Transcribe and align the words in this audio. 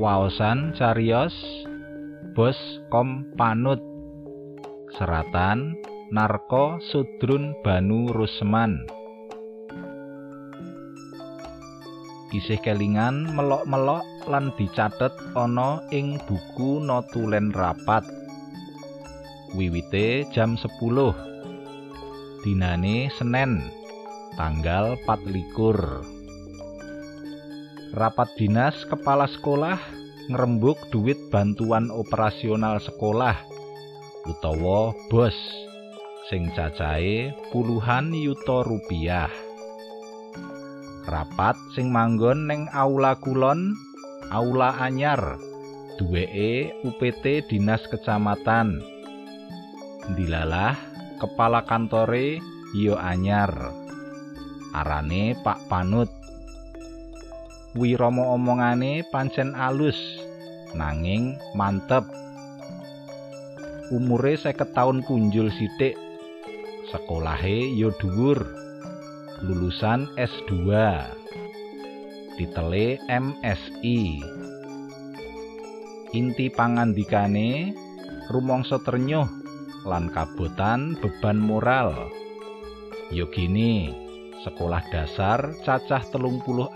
waosan 0.00 0.72
cariyos 0.72 1.36
bos 2.32 2.56
kom 2.88 3.28
panut 3.36 3.80
seratan 4.96 5.76
narko 6.08 6.80
sudrun 6.80 7.52
banu 7.60 8.08
rusman. 8.08 8.88
Isih 12.32 12.56
kelingan 12.64 13.36
melok-melok 13.36 14.04
lan 14.32 14.56
dicatet 14.56 15.12
ana 15.36 15.84
ing 15.92 16.16
buku 16.24 16.80
notulen 16.80 17.52
rapat. 17.52 18.08
Wiwite 19.52 20.24
jam 20.32 20.56
10 20.56 20.72
dinane 22.40 23.12
Senen 23.12 23.60
tanggal 24.40 24.96
24 25.04 26.21
rapat 27.92 28.32
dinas 28.40 28.72
kepala 28.88 29.28
sekolah 29.28 29.76
ngerembuk 30.32 30.80
duit 30.88 31.28
bantuan 31.28 31.92
operasional 31.92 32.80
sekolah 32.80 33.36
utawa 34.24 34.96
bos 35.12 35.36
sing 36.32 36.48
cacahe 36.56 37.36
puluhan 37.52 38.16
yuta 38.16 38.64
rupiah. 38.64 39.28
Rapat 41.04 41.58
sing 41.76 41.92
manggon 41.92 42.48
ning 42.48 42.64
aula 42.72 43.18
kulon 43.20 43.76
aula 44.32 44.72
anyar 44.80 45.36
duweke 46.00 46.72
UPT 46.86 47.50
Dinas 47.50 47.84
Kecamatan. 47.92 48.80
Dilalah 50.16 50.78
kepala 51.20 51.66
kantore 51.68 52.40
yo 52.72 52.96
anyar. 52.96 53.52
Arane 54.72 55.36
Pak 55.44 55.68
Panut 55.68 56.21
Wiromo 57.72 58.36
omongane 58.36 59.00
pancen 59.08 59.56
alus 59.56 59.96
nanging 60.76 61.40
mantep. 61.56 62.04
Umure 63.88 64.36
seket 64.36 64.76
tahun 64.76 65.00
punjul 65.08 65.48
sithik 65.48 65.96
sekolahe 66.92 67.72
yo 67.72 67.88
dhuwur 67.96 68.44
lulusan 69.40 70.04
S2 70.20 70.68
ditele 72.36 73.00
MSI 73.08 74.20
inti 76.12 76.52
pangandikane 76.52 77.72
rumangsa 78.28 78.84
ternyuh 78.84 79.32
lan 79.88 80.12
kabotan 80.12 81.00
beban 81.00 81.40
moral. 81.40 82.12
Yo 83.08 83.32
gini 83.32 83.96
sekolah 84.44 84.84
dasar 84.92 85.56
cacah 85.64 86.04
telung 86.12 86.44
puluh 86.44 86.68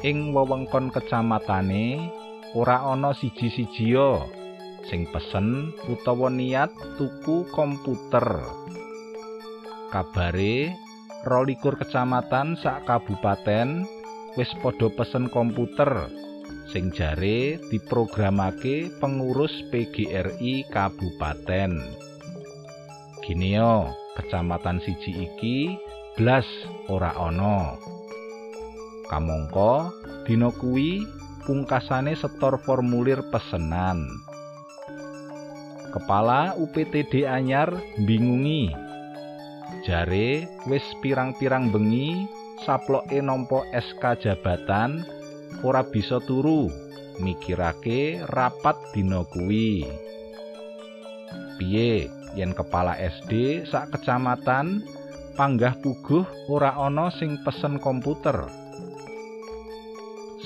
ing 0.00 0.32
wewengkon 0.32 0.88
kecamatane 0.88 2.10
ora 2.56 2.82
ana 2.88 3.12
siji-sijiya 3.12 4.24
sing 4.88 5.04
pesen 5.12 5.76
utawa 5.92 6.32
niat 6.32 6.72
tuku 6.96 7.44
komputer 7.52 8.24
kabare 9.92 10.72
rolikur 11.28 11.76
kecamatan 11.76 12.56
sak 12.56 12.88
kabupaten 12.88 13.84
wis 14.40 14.48
padha 14.64 14.88
pesen 14.96 15.28
komputer 15.28 16.08
sing 16.70 16.94
jare 16.94 17.58
diprogramake 17.68 18.94
pengurus 19.02 19.50
PGRI 19.74 20.70
kabupaten. 20.70 21.74
Gineo, 23.26 23.90
kecamatan 24.14 24.78
siji 24.78 25.26
iki 25.26 25.74
blas 26.14 26.46
ora 26.86 27.10
ana. 27.18 27.74
Kamangka 29.10 29.90
dina 30.22 30.54
kuwi 30.54 31.02
pungkasane 31.42 32.14
setor 32.14 32.62
formulir 32.62 33.26
pesenan. 33.34 34.06
Kepala 35.90 36.54
UPTD 36.54 37.26
anyar 37.26 37.74
bingungi 38.06 38.70
jare 39.82 40.46
wis 40.70 40.86
pirang-pirang 41.02 41.74
bengi 41.74 42.30
saploke 42.62 43.18
nampa 43.18 43.66
SK 43.74 44.22
jabatan 44.22 45.02
ora 45.66 45.82
bisa 45.82 46.22
turu 46.22 46.70
mikirake 47.18 48.22
rapat 48.30 48.78
dina 48.94 49.26
kuwi. 49.26 49.90
Piye 51.58 52.06
yen 52.38 52.54
kepala 52.54 52.94
SD 52.94 53.66
sak 53.66 53.90
kecamatan 53.90 54.86
panggah 55.34 55.74
puguh 55.82 56.22
ora 56.46 56.78
ana 56.78 57.10
sing 57.10 57.42
pesen 57.42 57.82
komputer 57.82 58.59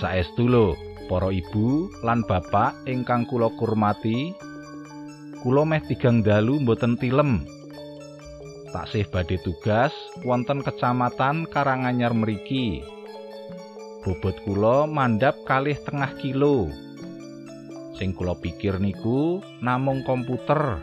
saestu 0.00 0.50
lho 0.50 0.74
para 1.06 1.28
ibu 1.30 1.92
lan 2.02 2.24
bapak 2.24 2.74
ingkang 2.88 3.28
kula 3.28 3.52
kurmati 3.60 4.34
kula 5.44 5.62
meh 5.68 5.82
tigang 5.84 6.24
dalu 6.24 6.62
mboten 6.62 6.96
tilem 6.96 7.44
taksih 8.74 9.06
badhe 9.06 9.38
tugas 9.38 9.94
wonten 10.26 10.58
kecamatan 10.58 11.46
Karanganyar 11.46 12.10
mriki. 12.10 12.82
Bobot 14.02 14.34
kula 14.42 14.90
mandhap 14.90 15.38
kalih 15.46 15.78
tengah 15.86 16.10
kilo. 16.18 16.66
Sing 17.94 18.10
kula 18.10 18.34
pikir 18.34 18.82
niku 18.82 19.38
namung 19.62 20.02
komputer. 20.02 20.82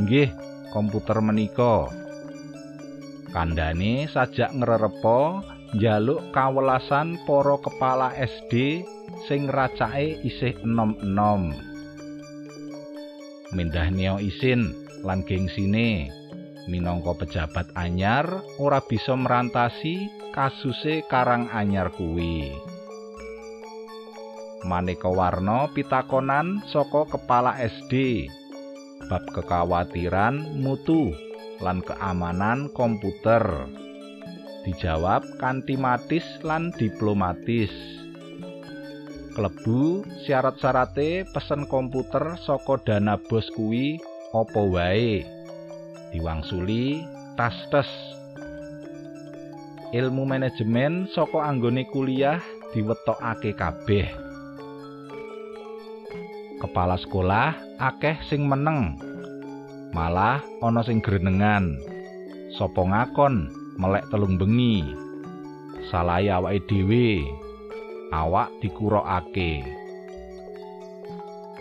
Nggih, 0.00 0.32
komputer 0.72 1.20
menika. 1.20 1.92
Kandhane 3.36 4.08
sajak 4.08 4.56
ngrerepa 4.56 5.44
njaluk 5.76 6.32
kawelasan 6.32 7.20
para 7.28 7.56
kepala 7.60 8.08
SD 8.16 8.84
sing 9.28 9.50
racake 9.50 10.16
isih 10.24 10.56
enom-enom. 10.64 11.52
Mindah 13.52 13.88
neo 13.92 14.20
isin 14.20 14.72
lan 15.04 15.24
gengsine 15.24 16.12
minangka 16.68 17.16
pejabat 17.16 17.72
anyar 17.76 18.44
ora 18.60 18.84
bisa 18.84 19.16
merantasi 19.16 20.08
kasuse 20.36 21.04
Karang 21.08 21.48
Anyar 21.48 21.88
kuwi. 21.96 22.52
Maneka 24.68 25.08
warna 25.08 25.70
pitakonan 25.72 26.60
saka 26.68 27.08
kepala 27.08 27.56
SD 27.56 28.26
bab 29.08 29.24
kekhawatiran 29.32 30.60
mutu 30.60 31.16
lan 31.64 31.80
keamanan 31.80 32.68
komputer. 32.76 33.70
Dijawab 34.66 35.26
kanthi 35.38 35.78
matis 35.78 36.24
lan 36.42 36.74
diplomatis. 36.74 37.70
Klebu 39.36 40.02
syarat-syarate 40.26 41.26
pesen 41.30 41.68
komputer 41.70 42.34
saka 42.42 42.80
dana 42.82 43.14
bos 43.18 43.46
kuwi 43.54 44.02
apa 44.34 44.62
wae. 44.66 45.38
diwangsuli 46.08 47.04
tas-tes 47.36 47.88
ilmu 49.92 50.24
manajemen 50.24 51.08
saka 51.12 51.44
anggone 51.44 51.84
kuliah 51.92 52.40
diwetokake 52.72 53.52
kabeh 53.56 54.08
kepala 56.60 56.96
sekolah 57.00 57.56
akeh 57.80 58.16
sing 58.28 58.44
meneng 58.44 58.96
malah 59.92 60.40
ana 60.60 60.84
sing 60.84 61.00
grenengan 61.00 61.76
sapa 62.56 62.82
ngakon 62.84 63.52
melek 63.78 64.04
telung 64.10 64.34
bengi 64.36 64.82
salah 65.88 66.20
awake 66.20 66.66
dhewe 66.66 67.24
awak 68.12 68.50
dikurokake 68.60 69.64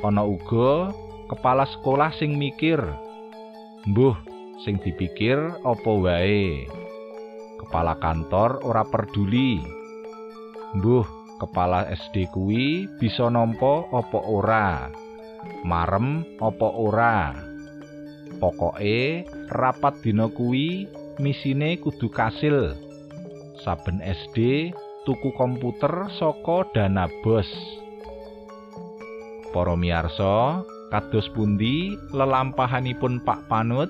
ana 0.01 0.25
uga 0.25 0.91
kepala 1.30 1.63
sekolah 1.69 2.12
sing 2.18 2.36
mikir 2.36 2.81
mbuh 3.88 4.18
sing 4.62 4.81
dipikir 4.81 5.38
apa 5.62 5.91
wae. 5.94 6.65
Kepala 7.62 7.97
kantor 8.01 8.62
ora 8.65 8.83
peduli. 8.86 9.62
Mbuh, 10.77 11.06
kepala 11.41 11.89
SD 11.89 12.30
kuwi 12.33 12.89
bisa 12.97 13.30
nampa 13.30 13.86
apa 13.94 14.19
ora. 14.21 14.89
Marem 15.65 16.25
apa 16.41 16.68
ora. 16.68 17.33
Pokoke 18.38 19.25
rapat 19.50 20.03
dina 20.06 20.30
kuwi 20.30 20.86
misine 21.17 21.77
kudu 21.81 22.09
kasil. 22.09 22.77
Saben 23.61 24.01
SD 24.05 24.69
tuku 25.03 25.33
komputer 25.33 26.09
saka 26.17 26.69
dana 26.73 27.09
bos. 27.25 27.49
Para 29.49 29.73
miyarsa, 29.73 30.61
kados 30.93 31.25
pundi 31.33 31.97
lelampahanipun 32.13 33.25
Pak 33.25 33.49
Panut? 33.49 33.89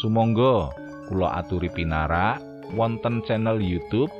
Sumangga 0.00 0.72
kula 1.08 1.40
aturi 1.40 1.68
pinarak 1.72 2.40
wonten 2.72 3.20
channel 3.28 3.60
YouTube 3.60 4.10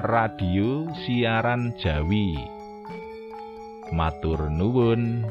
Radio 0.00 0.88
Siaran 1.04 1.76
Jawi. 1.78 2.34
Matur 3.92 4.48
nuwun. 4.48 5.28